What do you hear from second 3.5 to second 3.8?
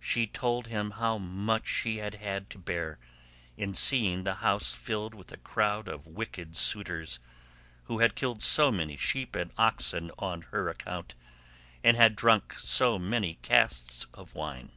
in